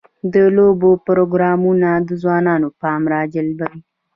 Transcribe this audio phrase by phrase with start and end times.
[0.33, 3.77] د لوبو پروګرامونه د ځوانانو پام راجلبوي.